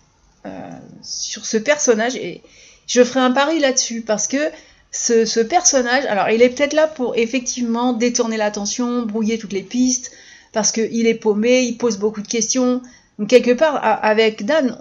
sur 1.02 1.44
ce 1.44 1.56
personnage 1.56 2.16
et 2.16 2.42
je 2.86 3.02
ferai 3.02 3.20
un 3.20 3.32
pari 3.32 3.58
là-dessus 3.58 4.02
parce 4.02 4.28
que 4.28 4.50
ce, 4.92 5.40
personnage, 5.40 6.06
alors 6.06 6.30
il 6.30 6.40
est 6.42 6.48
peut-être 6.50 6.72
là 6.72 6.86
pour 6.86 7.16
effectivement 7.16 7.92
détourner 7.92 8.36
l'attention, 8.36 9.02
brouiller 9.02 9.38
toutes 9.38 9.52
les 9.52 9.62
pistes, 9.62 10.12
parce 10.52 10.72
qu'il 10.72 11.06
est 11.06 11.14
paumé, 11.14 11.62
il 11.62 11.76
pose 11.76 11.98
beaucoup 11.98 12.22
de 12.22 12.28
questions. 12.28 12.80
Donc 13.18 13.28
quelque 13.28 13.52
part, 13.52 13.78
avec 13.82 14.44
Dan, 14.44 14.78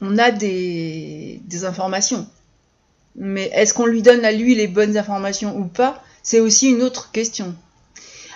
on, 0.00 0.18
a 0.18 0.30
des 0.30 1.64
informations. 1.64 2.26
Mais 3.16 3.50
est-ce 3.52 3.74
qu'on 3.74 3.86
lui 3.86 4.02
donne 4.02 4.24
à 4.24 4.32
lui 4.32 4.54
les 4.54 4.68
bonnes 4.68 4.96
informations 4.96 5.56
ou 5.56 5.64
pas 5.64 6.02
C'est 6.22 6.40
aussi 6.40 6.70
une 6.70 6.82
autre 6.82 7.10
question. 7.12 7.54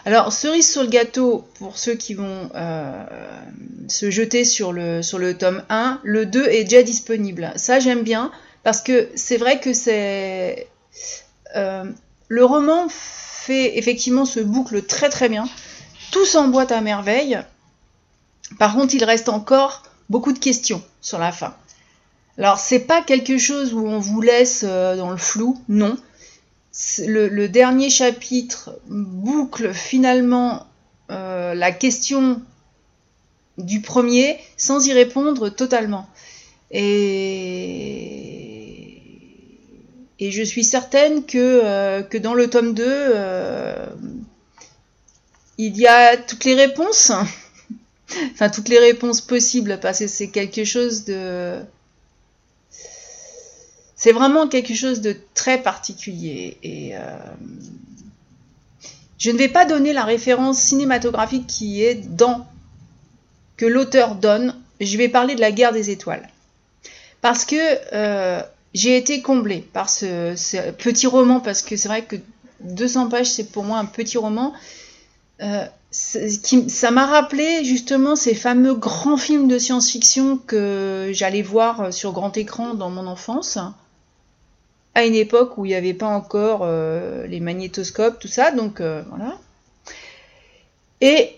Alors, 0.04 0.32
cerise 0.32 0.70
sur 0.70 0.82
le 0.82 0.88
gâteau, 0.88 1.44
pour 1.58 1.78
ceux 1.78 1.94
qui 1.94 2.14
vont 2.14 2.50
euh, 2.54 3.06
se 3.88 4.10
jeter 4.10 4.44
sur 4.44 4.72
le, 4.72 5.32
tome 5.32 5.62
1, 5.68 6.00
le 6.02 6.26
2 6.26 6.46
est 6.48 6.64
déjà 6.64 6.82
disponible. 6.82 7.52
Ça, 7.56 7.78
j'aime 7.78 8.02
bien. 8.02 8.32
Parce 8.64 8.80
que 8.80 9.08
c'est 9.14 9.36
vrai 9.36 9.60
que 9.60 9.72
c'est. 9.72 10.68
Euh, 11.56 11.84
le 12.28 12.44
roman 12.44 12.86
fait 12.88 13.76
effectivement 13.78 14.24
ce 14.24 14.40
boucle 14.40 14.82
très 14.82 15.08
très 15.08 15.28
bien. 15.28 15.44
Tout 16.10 16.24
s'emboîte 16.24 16.72
à 16.72 16.80
merveille. 16.80 17.38
Par 18.58 18.74
contre, 18.74 18.94
il 18.94 19.04
reste 19.04 19.28
encore 19.28 19.82
beaucoup 20.10 20.32
de 20.32 20.38
questions 20.38 20.82
sur 21.00 21.18
la 21.18 21.32
fin. 21.32 21.54
Alors, 22.38 22.58
c'est 22.58 22.80
pas 22.80 23.02
quelque 23.02 23.38
chose 23.38 23.74
où 23.74 23.86
on 23.86 23.98
vous 23.98 24.20
laisse 24.20 24.64
euh, 24.66 24.96
dans 24.96 25.10
le 25.10 25.16
flou, 25.16 25.60
non. 25.68 25.96
Le, 26.98 27.46
dernier 27.48 27.90
chapitre 27.90 28.80
boucle 28.86 29.74
finalement 29.74 30.66
euh, 31.10 31.54
la 31.54 31.70
question 31.70 32.40
du 33.58 33.82
premier 33.82 34.38
sans 34.56 34.86
y 34.86 34.92
répondre 34.92 35.50
totalement. 35.50 36.08
Et 40.22 40.30
je 40.30 40.42
suis 40.42 40.64
certaine 40.64 41.26
que, 41.26 41.60
euh, 41.64 42.02
que 42.02 42.16
dans 42.16 42.34
le 42.34 42.48
tome 42.48 42.74
2, 42.74 42.84
euh, 42.86 43.86
il 45.58 45.76
y 45.76 45.86
a 45.86 46.16
toutes 46.16 46.44
les 46.44 46.54
réponses. 46.54 47.10
enfin, 48.32 48.48
toutes 48.48 48.68
les 48.68 48.78
réponses 48.78 49.20
possibles, 49.20 49.80
parce 49.82 49.98
que 49.98 50.06
c'est 50.06 50.30
quelque 50.30 50.64
chose 50.64 51.04
de... 51.04 51.60
C'est 54.02 54.10
vraiment 54.10 54.48
quelque 54.48 54.74
chose 54.74 55.00
de 55.00 55.16
très 55.32 55.62
particulier. 55.62 56.56
Et 56.64 56.96
euh, 56.96 56.98
je 59.16 59.30
ne 59.30 59.38
vais 59.38 59.46
pas 59.46 59.64
donner 59.64 59.92
la 59.92 60.02
référence 60.02 60.58
cinématographique 60.58 61.46
qui 61.46 61.84
est 61.84 61.94
dans, 61.94 62.44
que 63.56 63.64
l'auteur 63.64 64.16
donne. 64.16 64.56
Je 64.80 64.98
vais 64.98 65.08
parler 65.08 65.36
de 65.36 65.40
la 65.40 65.52
guerre 65.52 65.72
des 65.72 65.90
étoiles. 65.90 66.28
Parce 67.20 67.44
que 67.44 67.54
j'ai 68.74 68.96
été 68.96 69.22
comblée 69.22 69.60
par 69.72 69.88
ce, 69.88 70.70
petit 70.72 71.06
roman, 71.06 71.38
parce 71.38 71.62
que 71.62 71.76
c'est 71.76 71.86
vrai 71.86 72.02
que 72.02 72.16
200 72.58 73.08
pages, 73.08 73.30
c'est 73.30 73.52
pour 73.52 73.62
moi 73.62 73.78
un 73.78 73.84
petit 73.84 74.18
roman. 74.18 74.52
Euh, 75.42 75.64
ça 75.92 76.90
m'a 76.90 77.06
rappelé 77.06 77.64
justement 77.64 78.16
ces 78.16 78.34
fameux 78.34 78.74
grands 78.74 79.16
films 79.16 79.46
de 79.46 79.60
science-fiction 79.60 80.38
que 80.38 81.10
j'allais 81.12 81.42
voir 81.42 81.92
sur 81.92 82.10
grand 82.10 82.36
écran 82.36 82.74
dans 82.74 82.90
mon 82.90 83.06
enfance, 83.06 83.58
à 84.94 85.04
une 85.04 85.14
époque 85.14 85.56
où 85.58 85.64
il 85.64 85.68
n'y 85.68 85.74
avait 85.74 85.94
pas 85.94 86.06
encore 86.06 86.60
euh, 86.62 87.26
les 87.26 87.40
magnétoscopes, 87.40 88.18
tout 88.18 88.28
ça, 88.28 88.50
donc 88.50 88.80
euh, 88.80 89.02
voilà. 89.08 89.38
Et 91.00 91.36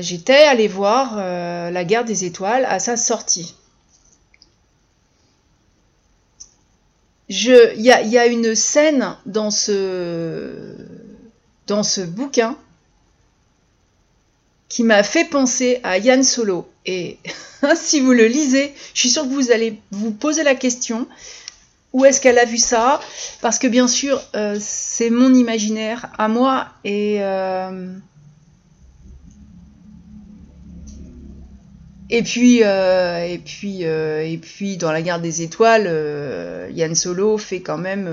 j'étais 0.00 0.44
allée 0.44 0.68
voir 0.68 1.16
La 1.16 1.84
guerre 1.84 2.04
des 2.04 2.24
étoiles 2.24 2.64
à 2.66 2.78
sa 2.78 2.96
sortie. 2.96 3.56
il 7.28 7.80
y 7.80 8.18
a, 8.18 8.26
une 8.26 8.54
scène 8.54 9.16
dans 9.26 9.50
ce, 9.50 10.76
dans 11.66 11.82
ce 11.82 12.00
bouquin 12.00 12.56
qui 14.68 14.82
m'a 14.82 15.02
fait 15.02 15.24
penser 15.24 15.80
à 15.82 15.98
Yann 15.98 16.22
Solo. 16.22 16.68
Et 16.86 17.18
si 17.76 18.00
vous 18.00 18.12
le 18.12 18.26
lisez, 18.26 18.74
je 18.94 19.00
suis 19.00 19.10
sûre 19.10 19.24
que 19.24 19.28
vous 19.28 19.50
allez 19.50 19.80
vous 19.90 20.12
poser 20.12 20.42
la 20.42 20.54
question 20.54 21.06
où 21.96 22.04
est-ce 22.04 22.20
qu'elle 22.20 22.38
a 22.38 22.44
vu 22.44 22.58
ça? 22.58 23.00
Parce 23.40 23.58
que 23.58 23.66
bien 23.66 23.88
sûr, 23.88 24.22
euh, 24.34 24.58
c'est 24.60 25.08
mon 25.08 25.32
imaginaire 25.32 26.10
à 26.18 26.28
moi 26.28 26.66
et 26.84 27.22
euh, 27.22 27.94
Et 32.10 32.22
puis, 32.22 32.62
euh, 32.62 33.26
et 33.26 33.38
puis, 33.38 33.82
et 33.82 34.38
puis, 34.40 34.76
dans 34.76 34.92
la 34.92 35.00
guerre 35.00 35.20
des 35.20 35.40
étoiles, 35.40 35.88
Yann 36.72 36.94
Solo 36.94 37.38
fait 37.38 37.62
quand 37.62 37.78
même 37.78 38.06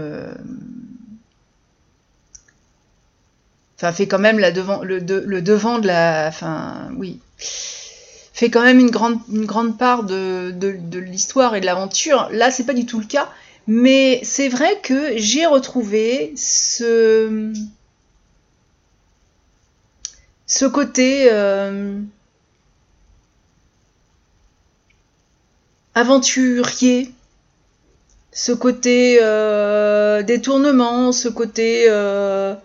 enfin 3.78 3.92
fait 3.92 4.08
quand 4.08 4.18
même 4.18 4.40
la 4.40 4.52
devant, 4.52 4.82
le, 4.82 5.00
le, 5.00 5.42
devant 5.42 5.78
de 5.80 5.88
la, 5.88 6.28
enfin 6.30 6.90
oui, 6.98 7.20
fait 7.38 8.50
quand 8.50 8.63
même 8.63 8.80
une 8.80 8.90
grande, 8.90 9.20
une 9.30 9.46
grande 9.46 9.78
part 9.78 10.04
de, 10.06 10.52
de, 10.56 10.75
de 10.80 11.00
l'histoire 11.00 11.54
et 11.56 11.62
de 11.62 11.66
l'aventure. 11.66 12.30
Là, 12.32 12.50
c'est 12.50 12.63
pas 12.63 12.74
du 12.74 12.86
tout 12.86 13.00
le 13.00 13.06
cas, 13.06 13.30
mais 13.67 14.20
c'est 14.24 14.50
vrai 14.50 14.79
que 14.82 15.17
j'ai 15.17 15.46
retrouvé 15.46 16.34
ce, 16.36 17.53
côté 20.67 21.29
euh, 21.32 22.01
aventurier, 25.96 27.12
ce 28.34 28.51
côté 28.51 29.20
euh, 29.22 30.24
détournement, 30.24 31.13
ce 31.13 31.29
côté 31.29 31.86
euh, 31.88 32.55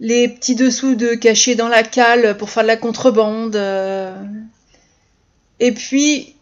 les 0.00 0.28
petits 0.28 0.56
dessous 0.56 0.96
de 0.96 1.14
cachés 1.14 1.54
dans 1.54 1.68
la 1.68 1.84
cale 1.84 2.36
pour 2.36 2.50
faire 2.50 2.64
de 2.64 2.68
la 2.68 2.76
contrebande. 2.76 3.54
Et 5.60 5.70
puis, 5.70 6.34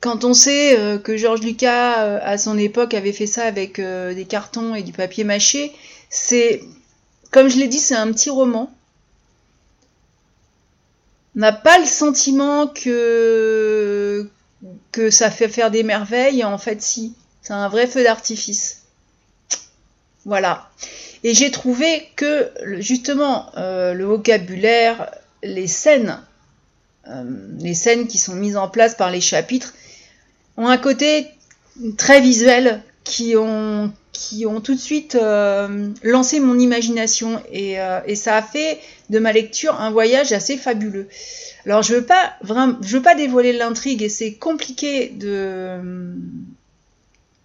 quand 0.00 0.24
on 0.24 0.34
sait 0.34 1.00
que 1.02 1.16
Georges 1.16 1.42
Lucas, 1.42 2.18
à 2.18 2.38
son 2.38 2.56
époque, 2.56 2.94
avait 2.94 3.12
fait 3.12 3.26
ça 3.26 3.44
avec 3.44 3.80
des 3.80 4.26
cartons 4.28 4.74
et 4.74 4.82
du 4.82 4.92
papier 4.92 5.24
mâché, 5.24 5.72
c'est, 6.08 6.62
comme 7.30 7.48
je 7.48 7.56
l'ai 7.58 7.68
dit, 7.68 7.78
c'est 7.78 7.96
un 7.96 8.12
petit 8.12 8.30
roman 8.30 8.72
n'a 11.38 11.52
pas 11.52 11.78
le 11.78 11.86
sentiment 11.86 12.66
que 12.66 14.28
que 14.90 15.08
ça 15.10 15.30
fait 15.30 15.48
faire 15.48 15.70
des 15.70 15.84
merveilles. 15.84 16.44
En 16.44 16.58
fait, 16.58 16.82
si, 16.82 17.14
c'est 17.42 17.52
un 17.52 17.68
vrai 17.68 17.86
feu 17.86 18.02
d'artifice. 18.02 18.82
Voilà. 20.24 20.68
Et 21.22 21.34
j'ai 21.34 21.50
trouvé 21.50 22.08
que 22.16 22.50
justement 22.78 23.50
euh, 23.56 23.94
le 23.94 24.04
vocabulaire, 24.04 25.10
les 25.42 25.68
scènes, 25.68 26.20
euh, 26.20 26.27
les 27.58 27.74
scènes 27.74 28.06
qui 28.06 28.18
sont 28.18 28.34
mises 28.34 28.56
en 28.56 28.68
place 28.68 28.94
par 28.94 29.10
les 29.10 29.20
chapitres, 29.20 29.74
ont 30.56 30.66
un 30.66 30.78
côté 30.78 31.26
très 31.96 32.20
visuel 32.20 32.82
qui 33.04 33.36
ont, 33.36 33.92
qui 34.12 34.46
ont 34.46 34.60
tout 34.60 34.74
de 34.74 34.80
suite 34.80 35.14
euh, 35.14 35.88
lancé 36.02 36.40
mon 36.40 36.58
imagination 36.58 37.40
et, 37.50 37.80
euh, 37.80 38.00
et, 38.06 38.16
ça 38.16 38.36
a 38.36 38.42
fait 38.42 38.78
de 39.10 39.18
ma 39.18 39.32
lecture 39.32 39.80
un 39.80 39.90
voyage 39.90 40.32
assez 40.32 40.56
fabuleux. 40.56 41.08
Alors 41.64 41.82
je 41.82 41.94
veux 41.94 42.04
pas 42.04 42.34
vraiment, 42.42 42.76
veux 42.80 43.02
pas 43.02 43.14
dévoiler 43.14 43.52
l'intrigue 43.52 44.02
et 44.02 44.08
c'est 44.08 44.34
compliqué 44.34 45.08
de. 45.08 45.78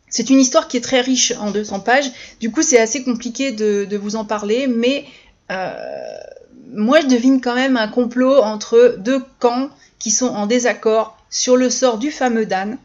C'est 0.09 0.29
une 0.29 0.39
histoire 0.39 0.67
qui 0.67 0.77
est 0.77 0.81
très 0.81 1.01
riche 1.01 1.33
en 1.39 1.49
200 1.49 1.79
pages. 1.79 2.11
Du 2.39 2.51
coup, 2.51 2.61
c'est 2.61 2.79
assez 2.79 3.03
compliqué 3.03 3.51
de, 3.51 3.97
vous 3.97 4.15
en 4.15 4.25
parler, 4.25 4.67
mais 4.67 5.05
euh, 5.51 5.73
moi, 6.73 7.01
je 7.01 7.07
devine 7.07 7.39
quand 7.39 7.55
même 7.55 7.77
un 7.77 7.87
complot 7.87 8.41
entre 8.41 8.95
deux 8.97 9.23
camps 9.39 9.69
qui 9.99 10.11
sont 10.11 10.27
en 10.27 10.47
désaccord 10.47 11.17
sur 11.29 11.55
le 11.55 11.69
sort 11.69 11.97
du 11.97 12.11
fameux 12.11 12.45
Dan. 12.45 12.77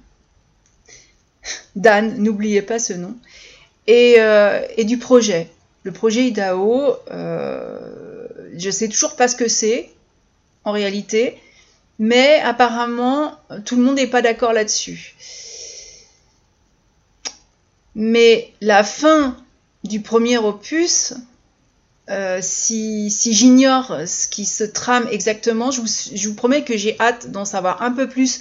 Dan, 1.76 2.16
n'oubliez 2.18 2.62
pas 2.62 2.78
ce 2.78 2.92
nom. 2.92 3.16
Et, 3.86 4.16
euh, 4.18 4.60
du 4.84 4.98
projet. 4.98 5.50
Le 5.82 5.92
projet 5.92 6.26
Idaho, 6.26 6.96
euh, 7.10 8.26
je 8.56 8.70
sais 8.70 8.88
toujours 8.88 9.16
pas 9.16 9.28
ce 9.28 9.36
que 9.36 9.48
c'est 9.48 9.90
en 10.64 10.72
réalité, 10.72 11.38
mais 11.98 12.40
apparemment 12.40 13.32
tout 13.64 13.76
le 13.76 13.82
monde 13.82 13.96
n'est 13.96 14.06
pas 14.06 14.20
d'accord 14.20 14.52
là-dessus. 14.52 15.14
Mais 17.94 18.52
la 18.60 18.84
fin 18.84 19.36
du 19.84 20.00
premier 20.00 20.36
opus, 20.36 21.14
euh, 22.10 22.38
si, 22.40 23.10
j'ignore 23.10 23.94
ce 24.06 24.28
qui 24.28 24.46
se 24.46 24.64
trame 24.64 25.06
exactement, 25.10 25.70
je 25.70 25.82
vous, 25.82 26.34
promets 26.34 26.64
que 26.64 26.76
j'ai 26.76 26.96
hâte 27.00 27.30
d'en 27.30 27.44
savoir 27.44 27.82
un 27.82 27.90
peu 27.90 28.08
plus 28.08 28.40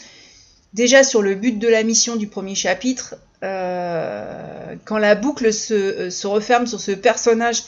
déjà 0.73 1.03
sur 1.03 1.21
le 1.21 1.35
but 1.35 1.59
de 1.59 1.67
la 1.67 1.83
mission 1.83 2.15
du 2.15 2.27
premier 2.27 2.55
chapitre, 2.55 3.15
euh, 3.43 4.75
quand 4.85 4.97
la 4.97 5.15
boucle 5.15 5.51
se, 5.51 5.73
euh, 5.73 6.09
se, 6.09 6.27
referme 6.27 6.65
sur 6.65 6.79
ce 6.79 6.91
personnage, 6.91 7.63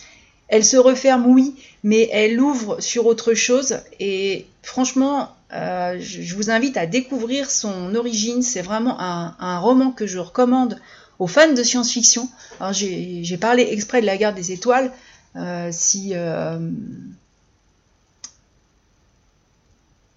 elle 0.47 0.63
se 0.63 0.77
referme, 0.77 1.25
oui, 1.27 1.55
mais 1.83 2.09
elle 2.13 2.39
ouvre 2.39 2.79
sur 2.79 3.05
autre 3.05 3.33
chose. 3.33 3.79
Et 3.99 4.45
franchement, 4.63 5.35
je 5.51 6.35
vous 6.35 6.49
invite 6.49 6.75
à 6.77 6.87
découvrir 6.87 7.51
son 7.51 7.93
origine. 7.93 8.41
C'est 8.41 8.63
vraiment 8.63 8.99
un, 8.99 9.59
roman 9.59 9.91
que 9.91 10.07
je 10.07 10.17
recommande 10.17 10.79
aux 11.19 11.27
fans 11.27 11.53
de 11.53 11.61
science-fiction. 11.61 12.27
J'ai 12.71 13.37
parlé 13.39 13.67
exprès 13.69 14.01
de 14.01 14.07
la 14.07 14.17
guerre 14.17 14.33
des 14.33 14.51
étoiles. 14.51 14.91
Euh, 15.35 15.69
si 15.71 16.11
euh, 16.13 16.57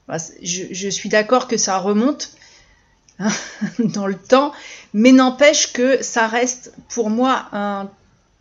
bah, 0.09 0.17
je, 0.43 0.89
suis 0.89 1.09
d'accord 1.09 1.49
que 1.49 1.57
ça 1.57 1.79
remonte, 1.79 2.33
dans 3.79 4.07
le 4.07 4.17
temps, 4.17 4.53
mais 4.95 5.13
n'empêche 5.13 5.73
que 5.73 6.03
ça 6.03 6.27
reste 6.27 6.73
pour 6.89 7.11
moi 7.11 7.49
un 7.53 7.91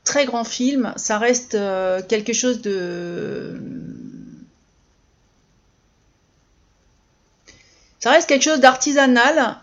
très 0.04 0.26
grand 0.26 0.44
film, 0.44 0.94
ça 0.96 1.18
reste 1.18 1.56
euh, 1.56 2.02
quelque 2.08 2.34
chose 2.34 2.62
de... 2.62 3.62
Ça 8.00 8.12
reste 8.12 8.28
quelque 8.28 8.44
chose 8.44 8.60
d'artisanal 8.60 9.58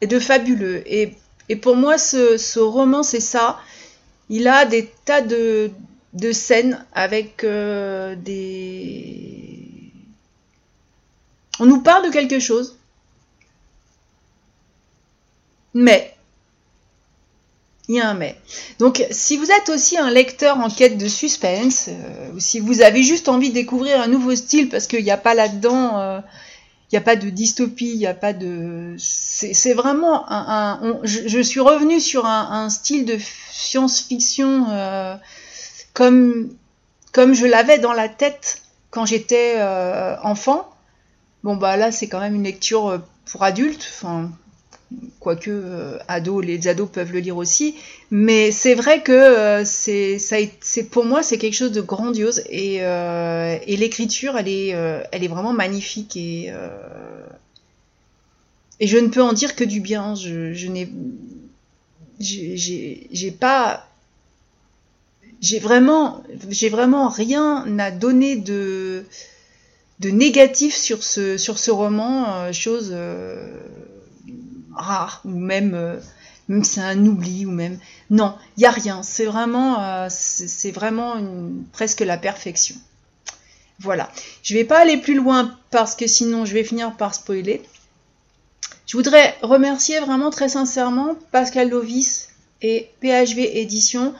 et 0.00 0.06
de 0.06 0.18
fabuleux. 0.18 0.82
Et, 0.86 1.14
et 1.50 1.56
pour 1.56 1.76
moi, 1.76 1.98
ce, 1.98 2.38
ce 2.38 2.58
roman, 2.58 3.02
c'est 3.02 3.20
ça. 3.20 3.60
Il 4.30 4.48
a 4.48 4.64
des 4.64 4.90
tas 5.04 5.20
de, 5.20 5.70
de 6.14 6.32
scènes 6.32 6.84
avec 6.92 7.44
euh, 7.44 8.16
des... 8.16 9.90
On 11.60 11.66
nous 11.66 11.82
parle 11.82 12.06
de 12.06 12.10
quelque 12.10 12.38
chose 12.38 12.76
mais, 15.74 16.14
il 17.88 17.96
y 17.96 18.00
a 18.00 18.08
un 18.08 18.14
mais. 18.14 18.36
Donc, 18.78 19.04
si 19.10 19.36
vous 19.36 19.50
êtes 19.50 19.68
aussi 19.68 19.98
un 19.98 20.10
lecteur 20.10 20.58
en 20.58 20.70
quête 20.70 20.96
de 20.96 21.08
suspense, 21.08 21.88
euh, 21.88 22.32
ou 22.32 22.40
si 22.40 22.60
vous 22.60 22.80
avez 22.80 23.02
juste 23.02 23.28
envie 23.28 23.50
de 23.50 23.54
découvrir 23.54 24.00
un 24.00 24.06
nouveau 24.06 24.36
style 24.36 24.68
parce 24.68 24.86
qu'il 24.86 25.02
n'y 25.02 25.10
a 25.10 25.16
pas 25.16 25.34
là-dedans, 25.34 25.98
euh, 25.98 26.20
il 26.90 26.94
n'y 26.94 26.98
a 26.98 27.02
pas 27.02 27.16
de 27.16 27.28
dystopie, 27.28 27.90
il 27.90 27.98
n'y 27.98 28.06
a 28.06 28.14
pas 28.14 28.32
de. 28.32 28.94
C'est 28.98 29.74
vraiment 29.74 30.24
un. 30.30 31.00
je, 31.02 31.42
suis 31.42 31.58
revenue 31.58 32.00
sur 32.00 32.24
un, 32.24 32.70
style 32.70 33.04
de 33.04 33.18
science-fiction 33.50 34.66
comme, 35.94 36.50
comme 37.12 37.34
je 37.34 37.46
l'avais 37.46 37.78
dans 37.78 37.94
la 37.94 38.08
tête 38.08 38.62
quand 38.90 39.06
j'étais 39.06 39.54
euh, 39.56 40.16
enfant. 40.22 40.68
Bon, 41.42 41.56
bah 41.56 41.76
là, 41.76 41.90
c'est 41.92 42.08
quand 42.08 42.20
même 42.20 42.34
une 42.34 42.44
lecture 42.44 42.88
euh, 42.88 42.98
pour 43.24 43.42
adultes. 43.42 43.90
Enfin, 43.94 44.30
quoique 45.20 45.50
euh, 45.50 45.98
les 46.42 46.68
ados 46.68 46.88
peuvent 46.92 47.12
le 47.12 47.20
lire 47.20 47.36
aussi, 47.36 47.74
mais 48.10 48.50
c'est 48.50 48.74
vrai 48.74 49.02
que 49.02 49.12
euh, 49.12 49.64
c'est, 49.64 50.18
pour 50.90 51.04
moi 51.04 51.22
c'est 51.22 51.38
quelque 51.38 51.54
chose 51.54 51.72
de 51.72 51.80
grandiose 51.80 52.42
et, 52.48 52.76
et 52.76 53.76
l'écriture 53.76 54.36
elle 54.36 54.48
est, 54.48 54.68
elle 54.68 55.24
est 55.24 55.28
vraiment 55.28 55.52
magnifique 55.52 56.16
et 56.16 56.52
et 58.80 58.86
je 58.86 58.98
ne 58.98 59.08
peux 59.08 59.22
en 59.22 59.32
dire 59.32 59.56
que 59.56 59.64
du 59.64 59.80
bien. 59.80 60.14
Je, 60.14 60.52
je 60.52 60.68
n'ai, 60.68 60.88
pas, 63.30 63.88
j'ai 65.44 65.58
vraiment, 65.58 66.22
j'ai 66.48 66.70
vraiment 66.70 67.08
rien 67.08 67.78
à 67.78 67.90
donner 67.90 68.36
de 68.36 69.04
de 70.00 70.10
négatif 70.10 70.74
sur 70.74 71.04
ce 71.04 71.36
sur 71.38 71.58
ce 71.58 71.70
roman, 71.70 72.52
chose 72.52 72.92
rare 74.76 75.20
ou 75.24 75.30
même 75.38 75.74
euh, 75.74 75.98
même 76.48 76.64
c'est 76.64 76.80
un 76.80 77.06
oubli 77.06 77.46
ou 77.46 77.50
même 77.50 77.78
non 78.10 78.34
il 78.56 78.62
y 78.62 78.66
a 78.66 78.70
rien 78.70 79.02
c'est 79.02 79.24
vraiment 79.24 79.80
euh, 79.82 80.08
c'est 80.10 80.70
vraiment 80.72 81.16
presque 81.72 82.00
la 82.00 82.16
perfection. 82.16 82.76
Voilà. 83.80 84.08
Je 84.44 84.54
vais 84.54 84.64
pas 84.64 84.78
aller 84.78 84.98
plus 84.98 85.14
loin 85.14 85.58
parce 85.70 85.96
que 85.96 86.06
sinon 86.06 86.44
je 86.44 86.54
vais 86.54 86.64
finir 86.64 86.96
par 86.96 87.14
spoiler. 87.14 87.62
Je 88.86 88.96
voudrais 88.96 89.34
remercier 89.42 89.98
vraiment 90.00 90.30
très 90.30 90.48
sincèrement 90.48 91.16
Pascal 91.32 91.70
Lovis 91.70 92.28
et 92.62 92.88
PHV 93.00 93.58
Édition 93.58 94.14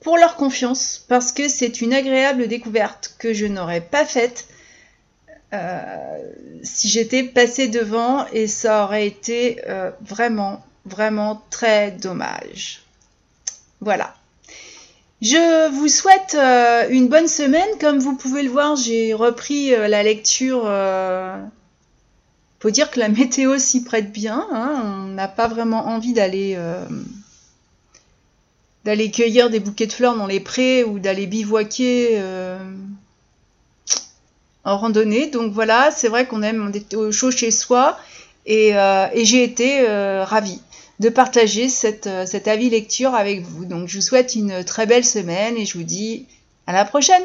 pour 0.00 0.18
leur 0.18 0.36
confiance 0.36 1.04
parce 1.08 1.32
que 1.32 1.48
c'est 1.48 1.80
une 1.80 1.92
agréable 1.92 2.48
découverte 2.48 3.14
que 3.18 3.32
je 3.32 3.46
n'aurais 3.46 3.80
pas 3.80 4.04
faite 4.04 4.46
euh, 5.52 6.18
si 6.62 6.88
j'étais 6.88 7.22
passé 7.22 7.68
devant 7.68 8.26
et 8.32 8.48
ça 8.48 8.84
aurait 8.84 9.06
été 9.06 9.60
euh, 9.68 9.90
vraiment, 10.00 10.64
vraiment 10.84 11.42
très 11.50 11.92
dommage. 11.92 12.82
Voilà. 13.80 14.14
Je 15.22 15.70
vous 15.70 15.88
souhaite 15.88 16.34
euh, 16.34 16.88
une 16.90 17.08
bonne 17.08 17.28
semaine. 17.28 17.68
Comme 17.80 17.98
vous 17.98 18.16
pouvez 18.16 18.42
le 18.42 18.50
voir, 18.50 18.76
j'ai 18.76 19.14
repris 19.14 19.70
la 19.70 20.02
lecture. 20.02 20.64
Euh... 20.66 21.38
Faut 22.58 22.70
dire 22.70 22.90
que 22.90 22.98
la 22.98 23.08
météo 23.08 23.58
s'y 23.58 23.84
prête 23.84 24.12
bien. 24.12 24.46
Hein. 24.50 24.82
On 24.84 25.08
n'a 25.08 25.28
pas 25.28 25.46
vraiment 25.46 25.86
envie 25.86 26.12
d'aller 26.12 26.58
d'aller 28.86 29.10
cueillir 29.10 29.50
des 29.50 29.60
bouquets 29.60 29.86
de 29.86 29.92
fleurs 29.92 30.16
dans 30.16 30.26
les 30.26 30.40
prés 30.40 30.84
ou 30.84 30.98
d'aller 30.98 31.26
bivouaquer 31.26 32.18
en 34.64 34.78
randonnée. 34.78 35.26
Donc 35.26 35.52
voilà, 35.52 35.90
c'est 35.90 36.08
vrai 36.08 36.26
qu'on 36.26 36.42
aime 36.42 36.72
être 36.72 36.94
au 36.96 37.12
chaud 37.12 37.30
chez 37.30 37.50
soi 37.50 37.98
et, 38.46 38.72
j'ai 39.14 39.42
été 39.42 39.84
ravie 40.22 40.62
de 41.00 41.08
partager 41.08 41.68
cette, 41.68 42.08
cette 42.26 42.48
avis 42.48 42.70
lecture 42.70 43.14
avec 43.14 43.42
vous. 43.42 43.64
Donc 43.64 43.88
je 43.88 43.96
vous 43.96 44.02
souhaite 44.02 44.34
une 44.36 44.64
très 44.64 44.86
belle 44.86 45.04
semaine 45.04 45.56
et 45.56 45.66
je 45.66 45.76
vous 45.76 45.84
dis 45.84 46.26
à 46.68 46.72
la 46.72 46.84
prochaine 46.84 47.24